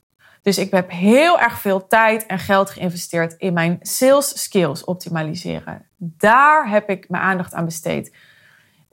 Dus 0.41 0.57
ik 0.57 0.71
heb 0.71 0.91
heel 0.91 1.39
erg 1.39 1.59
veel 1.59 1.87
tijd 1.87 2.25
en 2.25 2.39
geld 2.39 2.69
geïnvesteerd 2.69 3.33
in 3.37 3.53
mijn 3.53 3.77
sales 3.81 4.43
skills 4.43 4.83
optimaliseren. 4.83 5.85
Daar 5.97 6.69
heb 6.69 6.89
ik 6.89 7.09
mijn 7.09 7.23
aandacht 7.23 7.53
aan 7.53 7.65
besteed. 7.65 8.15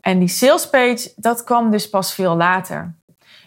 En 0.01 0.19
die 0.19 0.29
sales 0.29 0.71
page, 0.71 1.13
dat 1.17 1.45
kwam 1.45 1.71
dus 1.71 1.91
pas 1.91 2.15
veel 2.15 2.37
later. 2.37 2.95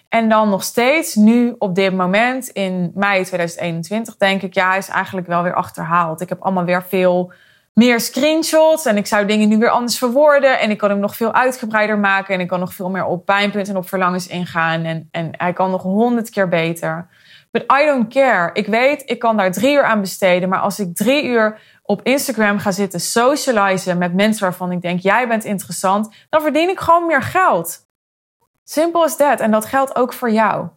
En 0.10 0.30
dan 0.30 0.50
nog 0.50 0.64
steeds, 0.64 1.16
nu 1.16 1.56
op 1.58 1.76
dit 1.76 1.94
moment 1.94 2.48
in 2.48 2.92
mei 2.96 3.24
2021, 3.24 4.18
denk 4.18 4.42
ik, 4.42 4.54
ja, 4.54 4.70
hij 4.70 4.78
is 4.78 4.90
eigenlijk 4.90 5.28
wel 5.28 5.44
weer 5.44 5.54
achterhaald. 5.54 6.22
Ik 6.22 6.30
heb 6.30 6.42
allemaal 6.42 6.66
weer 6.66 6.84
veel 6.84 7.34
meer 7.74 8.00
screenshots 8.00 8.86
en 8.86 8.98
ik 8.98 9.08
zou 9.08 9.26
dingen 9.26 9.50
nu 9.50 9.58
weer 9.58 9.70
anders 9.70 9.98
verwoorden. 9.98 10.60
En 10.60 10.70
ik 10.70 10.78
kan 10.78 10.90
hem 10.90 11.00
nog 11.00 11.16
veel 11.16 11.34
uitgebreider 11.34 11.98
maken 11.98 12.34
en 12.34 12.40
ik 12.40 12.48
kan 12.48 12.60
nog 12.60 12.74
veel 12.74 12.90
meer 12.90 13.06
op 13.06 13.26
pijnpunten 13.26 13.74
en 13.74 13.80
op 13.80 13.88
verlangens 13.88 14.28
ingaan. 14.28 14.84
En, 14.84 15.08
en 15.12 15.30
hij 15.32 15.54
kan 15.54 15.72
nog 15.72 15.82
honderd 15.82 16.30
keer 16.30 16.50
beter. 16.50 17.08
But 17.58 17.62
I 17.82 17.86
don't 17.86 18.08
care. 18.08 18.50
Ik 18.54 18.68
weet, 18.68 19.04
ik 19.06 19.20
kan 19.20 19.38
daar 19.38 19.52
drie 19.52 19.76
uur 19.76 19.84
aan 19.84 20.02
besteden. 20.02 20.50
Maar 20.50 20.60
als 20.60 20.80
ik 20.80 20.96
drie 20.96 21.24
uur 21.26 21.60
op 21.84 22.02
Instagram 22.02 22.60
ga 22.60 22.72
zitten 22.72 23.00
socializen 23.00 23.98
met 23.98 24.14
mensen 24.14 24.44
waarvan 24.44 24.72
ik 24.72 24.82
denk, 24.82 25.00
jij 25.00 25.28
bent 25.28 25.44
interessant, 25.44 26.16
dan 26.30 26.42
verdien 26.42 26.70
ik 26.70 26.80
gewoon 26.80 27.06
meer 27.06 27.22
geld. 27.22 27.88
Simpel 28.64 29.04
as 29.04 29.18
that. 29.18 29.40
En 29.40 29.52
dat 29.52 29.66
geldt 29.66 29.96
ook 29.96 30.14
voor 30.14 30.32
jou. 30.32 30.68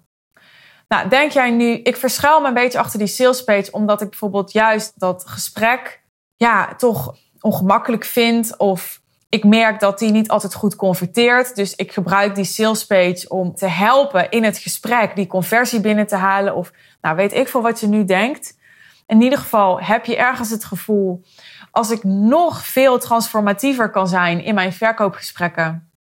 Nou, 0.89 1.09
denk 1.09 1.31
jij 1.31 1.51
nu, 1.51 1.73
ik 1.73 1.97
verschuil 1.97 2.41
me 2.41 2.49
een 2.49 2.55
beetje 2.55 2.79
achter 2.79 2.99
die 2.99 3.09
sales 3.09 3.45
page, 3.45 3.73
omdat 3.73 4.01
ik 4.01 4.09
bijvoorbeeld 4.11 4.53
juist 4.53 5.01
dat 5.01 5.25
gesprek, 5.27 6.03
ja, 6.37 6.75
toch 6.75 7.15
ongemakkelijk 7.41 8.05
vind. 8.05 8.57
Of 8.57 9.01
ik 9.29 9.45
merk 9.45 9.81
dat 9.81 9.99
die 9.99 10.11
niet 10.11 10.29
altijd 10.29 10.55
goed 10.55 10.77
converteert. 10.77 11.55
Dus 11.55 11.75
ik 11.75 11.93
gebruik 11.93 12.35
die 12.35 12.45
sales 12.45 12.87
page 12.87 13.25
om 13.29 13.55
te 13.55 13.67
helpen 13.67 14.31
in 14.31 14.45
het 14.45 14.59
gesprek 14.59 15.17
die 15.17 15.27
conversie 15.27 15.81
binnen 15.81 16.07
te 16.07 16.17
halen. 16.17 16.55
Of 16.55 16.73
nou, 17.01 17.17
weet 17.17 17.33
ik 17.33 17.49
veel 17.49 17.63
wat 17.63 17.81
je 17.81 17.87
nu 17.87 18.05
denkt. 18.05 18.59
In 19.07 19.21
ieder 19.21 19.39
geval 19.39 19.81
heb 19.81 20.05
je 20.05 20.17
ergens 20.17 20.51
het 20.51 20.65
gevoel, 20.65 21.23
als 21.71 21.91
ik 21.91 22.05
nog 22.05 22.65
veel 22.65 22.99
transformatiever 22.99 23.91
kan 23.91 24.09
zijn 24.09 24.45
in 24.45 24.55
mijn 24.55 24.73
verkoopgesprekken, 24.73 25.91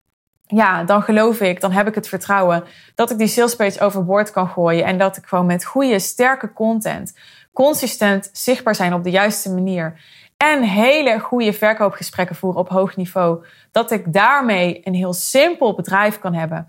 ja, 0.46 0.84
dan 0.84 1.02
geloof 1.02 1.40
ik, 1.40 1.60
dan 1.60 1.72
heb 1.72 1.86
ik 1.88 1.94
het 1.94 2.08
vertrouwen 2.08 2.64
dat 2.94 3.10
ik 3.10 3.18
die 3.18 3.26
salespage 3.26 3.80
overboord 3.80 4.30
kan 4.30 4.48
gooien 4.48 4.84
en 4.84 4.98
dat 4.98 5.16
ik 5.16 5.26
gewoon 5.26 5.46
met 5.46 5.64
goede, 5.64 5.98
sterke 5.98 6.52
content, 6.52 7.14
consistent 7.52 8.30
zichtbaar 8.32 8.74
zijn 8.74 8.94
op 8.94 9.04
de 9.04 9.10
juiste 9.10 9.52
manier 9.52 10.00
en 10.36 10.62
hele 10.62 11.20
goede 11.20 11.52
verkoopgesprekken 11.52 12.36
voeren 12.36 12.60
op 12.60 12.68
hoog 12.68 12.96
niveau, 12.96 13.44
dat 13.72 13.90
ik 13.90 14.12
daarmee 14.12 14.80
een 14.84 14.94
heel 14.94 15.12
simpel 15.12 15.74
bedrijf 15.74 16.18
kan 16.18 16.34
hebben. 16.34 16.68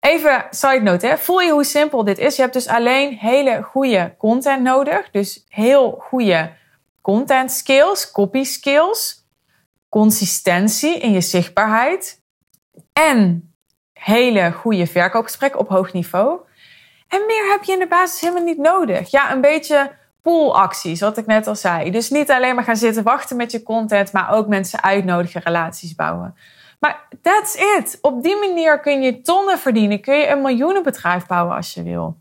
Even 0.00 0.46
side 0.50 0.82
note, 0.82 1.06
hè? 1.06 1.18
voel 1.18 1.40
je 1.40 1.50
hoe 1.50 1.64
simpel 1.64 2.04
dit 2.04 2.18
is? 2.18 2.36
Je 2.36 2.42
hebt 2.42 2.54
dus 2.54 2.68
alleen 2.68 3.12
hele 3.12 3.62
goede 3.62 4.14
content 4.18 4.62
nodig, 4.62 5.10
dus 5.10 5.44
heel 5.48 5.90
goede 6.00 6.52
content 7.00 7.52
skills, 7.52 8.10
copy 8.10 8.44
skills, 8.44 9.26
consistentie 9.88 10.98
in 10.98 11.12
je 11.12 11.20
zichtbaarheid 11.20 12.22
en 12.92 13.54
hele 13.92 14.52
goede 14.52 14.86
verkoopgesprekken 14.86 15.60
op 15.60 15.68
hoog 15.68 15.92
niveau. 15.92 16.40
En 17.08 17.26
meer 17.26 17.50
heb 17.50 17.62
je 17.62 17.72
in 17.72 17.78
de 17.78 17.88
basis 17.88 18.20
helemaal 18.20 18.44
niet 18.44 18.58
nodig. 18.58 19.10
Ja, 19.10 19.32
een 19.32 19.40
beetje 19.40 19.92
poolacties, 20.26 21.00
wat 21.00 21.18
ik 21.18 21.26
net 21.26 21.46
al 21.46 21.56
zei. 21.56 21.90
Dus 21.90 22.10
niet 22.10 22.30
alleen 22.30 22.54
maar 22.54 22.64
gaan 22.64 22.76
zitten 22.76 23.02
wachten 23.02 23.36
met 23.36 23.50
je 23.50 23.62
content, 23.62 24.12
maar 24.12 24.30
ook 24.30 24.46
mensen 24.46 24.82
uitnodigen, 24.82 25.40
relaties 25.40 25.94
bouwen. 25.94 26.34
Maar 26.80 27.08
that's 27.22 27.54
it. 27.54 27.98
Op 28.00 28.22
die 28.22 28.36
manier 28.36 28.80
kun 28.80 29.02
je 29.02 29.20
tonnen 29.20 29.58
verdienen. 29.58 30.00
Kun 30.00 30.16
je 30.16 30.28
een 30.28 30.42
miljoenenbedrijf 30.42 31.26
bouwen 31.26 31.56
als 31.56 31.74
je 31.74 31.82
wil. 31.82 32.16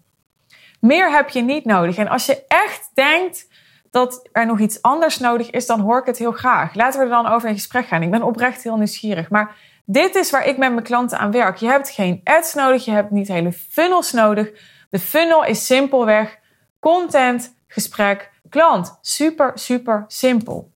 Meer 0.79 1.11
heb 1.11 1.29
je 1.29 1.41
niet 1.41 1.65
nodig. 1.65 1.97
En 1.97 2.07
als 2.07 2.25
je 2.25 2.43
echt 2.47 2.89
denkt 2.93 3.47
dat 3.91 4.29
er 4.31 4.45
nog 4.45 4.59
iets 4.59 4.81
anders 4.81 5.19
nodig 5.19 5.49
is, 5.49 5.65
dan 5.65 5.79
hoor 5.79 5.99
ik 5.99 6.05
het 6.05 6.17
heel 6.17 6.31
graag. 6.31 6.75
Laten 6.75 6.99
we 6.99 7.05
er 7.05 7.11
dan 7.11 7.27
over 7.27 7.49
in 7.49 7.55
gesprek 7.55 7.87
gaan. 7.87 8.01
Ik 8.01 8.11
ben 8.11 8.23
oprecht 8.23 8.63
heel 8.63 8.77
nieuwsgierig. 8.77 9.29
Maar 9.29 9.55
dit 9.85 10.15
is 10.15 10.31
waar 10.31 10.47
ik 10.47 10.57
met 10.57 10.71
mijn 10.71 10.83
klanten 10.83 11.19
aan 11.19 11.31
werk. 11.31 11.57
Je 11.57 11.67
hebt 11.67 11.89
geen 11.89 12.21
ads 12.23 12.53
nodig, 12.53 12.85
je 12.85 12.91
hebt 12.91 13.11
niet 13.11 13.27
hele 13.27 13.51
funnels 13.51 14.11
nodig. 14.11 14.51
De 14.89 14.99
funnel 14.99 15.45
is 15.45 15.65
simpelweg 15.65 16.39
content, 16.79 17.55
gesprek, 17.75 18.31
klant. 18.49 18.97
Super, 19.01 19.51
super 19.55 20.05
simpel. 20.07 20.71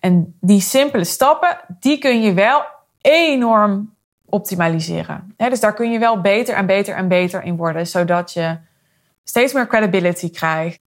En 0.00 0.36
die 0.40 0.60
simpele 0.60 1.04
stappen, 1.04 1.58
die 1.80 1.98
kun 1.98 2.22
je 2.22 2.32
wel 2.32 2.64
enorm 3.00 3.94
optimaliseren. 4.24 5.34
dus 5.36 5.60
daar 5.60 5.74
kun 5.74 5.90
je 5.90 5.98
wel 5.98 6.20
beter 6.20 6.54
en 6.54 6.66
beter 6.66 6.94
en 6.94 7.08
beter 7.08 7.42
in 7.42 7.56
worden, 7.56 7.86
zodat 7.86 8.32
je 8.32 8.58
steeds 9.24 9.52
meer 9.52 9.66
credibility 9.66 10.30
krijgt, 10.30 10.80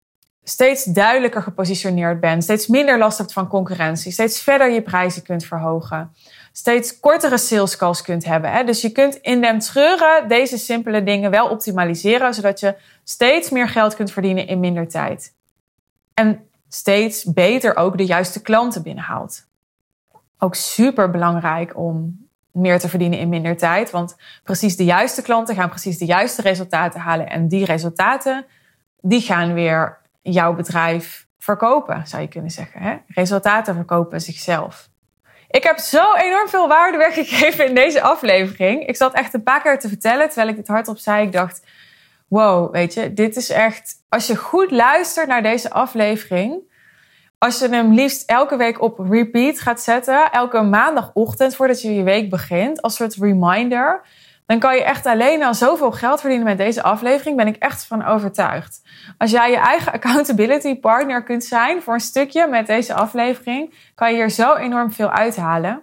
steeds 0.49 0.85
duidelijker 0.85 1.43
gepositioneerd 1.43 2.21
bent, 2.21 2.43
steeds 2.43 2.67
minder 2.67 2.99
last 2.99 3.19
hebt 3.19 3.33
van 3.33 3.49
concurrentie, 3.49 4.13
steeds 4.13 4.43
verder 4.43 4.71
je 4.71 4.83
prijzen 4.83 5.23
kunt 5.23 5.45
verhogen 5.45 6.11
steeds 6.59 7.01
kortere 7.01 7.39
sales 7.39 7.77
calls 7.77 8.03
kunt 8.03 8.25
hebben. 8.25 8.53
Hè? 8.53 8.65
Dus 8.65 8.81
je 8.81 8.91
kunt 8.91 9.17
in 9.17 9.41
den 9.41 9.59
treuren 9.59 10.29
deze 10.29 10.59
simpele 10.59 11.03
dingen 11.03 11.31
wel 11.31 11.49
optimaliseren, 11.49 12.35
zodat 12.35 12.61
je 12.61 12.77
steeds 13.05 13.51
meer 13.51 13.69
geld 13.69 13.95
kunt 13.95 14.13
verdienen 14.13 14.47
in 14.47 14.61
minder 14.61 14.89
tijd. 14.89 15.35
En 16.15 16.49
steeds 16.69 17.25
beter 17.25 17.77
ook 17.77 17.97
de 17.97 18.07
juiste 18.07 18.43
klanten 18.43 18.83
binnenhaalt. 18.83 19.47
Ook 20.39 20.55
super 20.55 21.11
belangrijk 21.11 21.77
om 21.77 22.27
meer 22.53 22.79
te 22.79 22.89
verdienen 22.89 23.19
in 23.19 23.29
minder 23.29 23.57
tijd, 23.57 23.91
want 23.91 24.17
precies 24.43 24.77
de 24.77 24.85
juiste 24.85 25.23
klanten 25.23 25.55
gaan 25.55 25.69
precies 25.69 25.99
de 25.99 26.07
juiste 26.07 26.43
resultaten 26.43 27.01
halen 27.01 27.29
en 27.29 27.49
die 27.49 27.65
resultaten 27.65 28.47
die 29.01 29.21
gaan 29.21 29.55
weer 29.55 29.99
jouw 30.23 30.55
bedrijf 30.55 31.27
verkopen, 31.39 32.07
zou 32.07 32.23
je 32.23 32.29
kunnen 32.29 32.51
zeggen. 32.51 32.81
Hè? 32.81 32.97
Resultaten 33.07 33.75
verkopen 33.75 34.21
zichzelf. 34.21 34.89
Ik 35.51 35.63
heb 35.63 35.79
zo 35.79 36.15
enorm 36.15 36.49
veel 36.49 36.69
waarde 36.69 36.99
weggegeven 36.99 37.67
in 37.67 37.75
deze 37.75 38.03
aflevering. 38.03 38.87
Ik 38.87 38.97
zat 38.97 39.15
echt 39.15 39.35
een 39.35 39.43
paar 39.43 39.63
keer 39.63 39.79
te 39.79 39.89
vertellen 39.89 40.27
terwijl 40.27 40.49
ik 40.49 40.57
het 40.57 40.69
hardop 40.69 40.99
zei. 40.99 41.27
Ik 41.27 41.33
dacht, 41.33 41.67
wow, 42.29 42.73
weet 42.73 42.95
je, 42.95 43.13
dit 43.13 43.37
is 43.37 43.51
echt... 43.51 43.95
Als 44.09 44.27
je 44.27 44.37
goed 44.37 44.71
luistert 44.71 45.29
naar 45.29 45.43
deze 45.43 45.71
aflevering... 45.71 46.67
Als 47.39 47.59
je 47.59 47.69
hem 47.69 47.93
liefst 47.93 48.31
elke 48.31 48.57
week 48.57 48.81
op 48.81 48.99
repeat 48.99 49.61
gaat 49.61 49.81
zetten... 49.81 50.31
elke 50.33 50.63
maandagochtend 50.63 51.55
voordat 51.57 51.83
je 51.83 51.95
je 51.95 52.03
week 52.03 52.31
begint... 52.31 52.83
als 52.83 52.97
soort 52.97 53.15
reminder 53.15 54.03
dan 54.49 54.59
kan 54.59 54.77
je 54.77 54.85
echt 54.85 55.07
alleen 55.07 55.43
al 55.43 55.55
zoveel 55.55 55.93
geld 55.93 56.21
verdienen 56.21 56.47
met 56.47 56.59
deze 56.59 56.83
aflevering. 56.83 57.37
Ben 57.37 57.47
ik 57.47 57.57
echt 57.57 57.87
van 57.87 58.05
overtuigd. 58.05 58.83
Als 59.19 59.31
jij 59.31 59.51
je 59.51 59.57
eigen 59.57 59.93
accountability 59.99 60.79
partner 60.79 61.23
kunt 61.23 61.45
zijn 61.45 61.83
voor 61.83 61.95
een 61.95 62.01
stukje 62.01 62.47
met 62.47 62.67
deze 62.67 62.95
aflevering, 62.95 63.75
kan 63.95 64.11
je 64.11 64.17
hier 64.17 64.31
zo 64.31 64.55
enorm 64.55 64.93
veel 64.93 65.11
uithalen. 65.11 65.83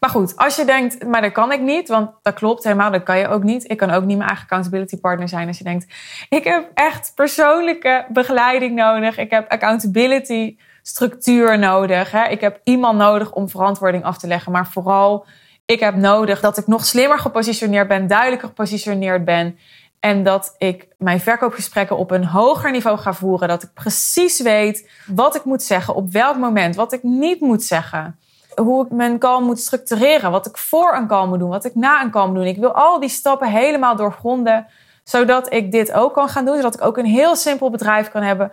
Maar 0.00 0.10
goed, 0.10 0.36
als 0.36 0.56
je 0.56 0.64
denkt, 0.64 1.06
maar 1.06 1.20
dat 1.20 1.32
kan 1.32 1.52
ik 1.52 1.60
niet, 1.60 1.88
want 1.88 2.10
dat 2.22 2.34
klopt 2.34 2.64
helemaal, 2.64 2.90
dat 2.90 3.02
kan 3.02 3.18
je 3.18 3.28
ook 3.28 3.42
niet. 3.42 3.70
Ik 3.70 3.76
kan 3.76 3.90
ook 3.90 4.04
niet 4.04 4.16
mijn 4.16 4.28
eigen 4.28 4.44
accountability 4.44 5.00
partner 5.00 5.28
zijn 5.28 5.48
als 5.48 5.58
je 5.58 5.64
denkt, 5.64 5.86
ik 6.28 6.44
heb 6.44 6.70
echt 6.74 7.12
persoonlijke 7.14 8.06
begeleiding 8.08 8.74
nodig. 8.74 9.18
Ik 9.18 9.30
heb 9.30 9.50
accountability 9.50 10.56
structuur 10.82 11.58
nodig. 11.58 12.10
Hè? 12.10 12.28
Ik 12.28 12.40
heb 12.40 12.60
iemand 12.64 12.98
nodig 12.98 13.32
om 13.32 13.48
verantwoording 13.48 14.04
af 14.04 14.18
te 14.18 14.26
leggen, 14.26 14.52
maar 14.52 14.66
vooral 14.66 15.26
ik 15.72 15.80
heb 15.80 15.96
nodig 15.96 16.40
dat 16.40 16.58
ik 16.58 16.66
nog 16.66 16.84
slimmer 16.84 17.18
gepositioneerd 17.18 17.88
ben, 17.88 18.06
duidelijker 18.06 18.48
gepositioneerd 18.48 19.24
ben. 19.24 19.58
En 20.00 20.22
dat 20.22 20.54
ik 20.58 20.88
mijn 20.98 21.20
verkoopgesprekken 21.20 21.96
op 21.96 22.10
een 22.10 22.24
hoger 22.24 22.70
niveau 22.70 22.98
ga 22.98 23.12
voeren. 23.12 23.48
Dat 23.48 23.62
ik 23.62 23.72
precies 23.74 24.40
weet 24.40 24.90
wat 25.06 25.34
ik 25.34 25.44
moet 25.44 25.62
zeggen, 25.62 25.94
op 25.94 26.12
welk 26.12 26.36
moment, 26.36 26.76
wat 26.76 26.92
ik 26.92 27.02
niet 27.02 27.40
moet 27.40 27.62
zeggen. 27.62 28.18
Hoe 28.54 28.84
ik 28.84 28.90
mijn 28.90 29.18
call 29.18 29.42
moet 29.42 29.58
structureren, 29.58 30.30
wat 30.30 30.46
ik 30.46 30.56
voor 30.56 30.94
een 30.94 31.06
call 31.06 31.26
moet 31.26 31.38
doen, 31.38 31.48
wat 31.48 31.64
ik 31.64 31.74
na 31.74 32.02
een 32.02 32.10
call 32.10 32.26
moet 32.26 32.34
doen. 32.34 32.44
Ik 32.44 32.56
wil 32.56 32.72
al 32.72 33.00
die 33.00 33.08
stappen 33.08 33.50
helemaal 33.50 33.96
doorgronden, 33.96 34.66
zodat 35.04 35.52
ik 35.52 35.72
dit 35.72 35.92
ook 35.92 36.14
kan 36.14 36.28
gaan 36.28 36.44
doen. 36.44 36.56
Zodat 36.56 36.74
ik 36.74 36.84
ook 36.84 36.96
een 36.96 37.04
heel 37.04 37.36
simpel 37.36 37.70
bedrijf 37.70 38.10
kan 38.10 38.22
hebben. 38.22 38.50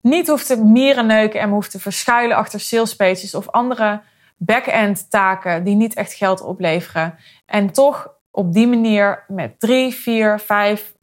Niet 0.00 0.28
hoef 0.28 0.44
te 0.44 0.62
mierenneuken 0.62 1.40
en 1.40 1.48
me 1.48 1.54
hoef 1.54 1.68
te 1.68 1.80
verschuilen 1.80 2.36
achter 2.36 2.60
sales 2.60 2.96
pages 2.96 3.34
of 3.34 3.50
andere 3.50 4.00
back-end 4.44 5.10
taken 5.10 5.64
die 5.64 5.74
niet 5.74 5.94
echt 5.94 6.12
geld 6.12 6.40
opleveren. 6.40 7.14
En 7.46 7.72
toch 7.72 8.14
op 8.30 8.52
die 8.52 8.66
manier 8.66 9.24
met 9.28 9.60
drie, 9.60 9.94
vier, 9.94 10.38
vijf, 10.40 10.94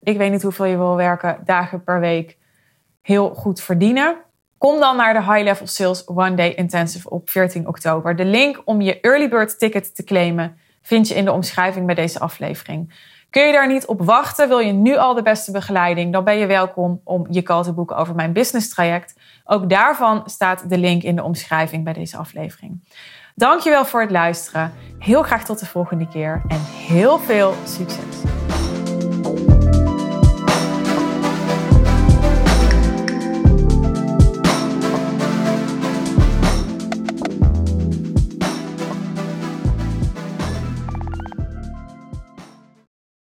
ik 0.00 0.16
weet 0.16 0.30
niet 0.30 0.42
hoeveel 0.42 0.64
je 0.64 0.76
wil 0.76 0.96
werken, 0.96 1.40
dagen 1.44 1.84
per 1.84 2.00
week 2.00 2.38
heel 3.00 3.34
goed 3.34 3.60
verdienen. 3.60 4.16
Kom 4.58 4.80
dan 4.80 4.96
naar 4.96 5.12
de 5.12 5.22
High 5.22 5.42
Level 5.42 5.66
Sales 5.66 6.06
One 6.06 6.34
Day 6.34 6.50
Intensive 6.50 7.10
op 7.10 7.30
14 7.30 7.68
oktober. 7.68 8.16
De 8.16 8.24
link 8.24 8.62
om 8.64 8.80
je 8.80 9.00
early 9.00 9.28
bird 9.28 9.58
ticket 9.58 9.94
te 9.94 10.04
claimen 10.04 10.58
vind 10.88 11.08
je 11.08 11.14
in 11.14 11.24
de 11.24 11.32
omschrijving 11.32 11.86
bij 11.86 11.94
deze 11.94 12.20
aflevering. 12.20 12.94
Kun 13.30 13.46
je 13.46 13.52
daar 13.52 13.68
niet 13.68 13.86
op 13.86 14.04
wachten? 14.04 14.48
Wil 14.48 14.58
je 14.58 14.72
nu 14.72 14.96
al 14.96 15.14
de 15.14 15.22
beste 15.22 15.52
begeleiding? 15.52 16.12
Dan 16.12 16.24
ben 16.24 16.36
je 16.36 16.46
welkom 16.46 17.00
om 17.04 17.26
je 17.30 17.42
call 17.42 17.62
te 17.62 17.72
boeken 17.72 17.96
over 17.96 18.14
mijn 18.14 18.32
business 18.32 18.68
traject. 18.68 19.14
Ook 19.44 19.68
daarvan 19.68 20.22
staat 20.24 20.70
de 20.70 20.78
link 20.78 21.02
in 21.02 21.16
de 21.16 21.22
omschrijving 21.22 21.84
bij 21.84 21.92
deze 21.92 22.16
aflevering. 22.16 22.88
Dankjewel 23.34 23.84
voor 23.84 24.00
het 24.00 24.10
luisteren. 24.10 24.72
Heel 24.98 25.22
graag 25.22 25.44
tot 25.44 25.58
de 25.58 25.66
volgende 25.66 26.08
keer 26.08 26.42
en 26.48 26.60
heel 26.64 27.18
veel 27.18 27.54
succes. 27.64 28.37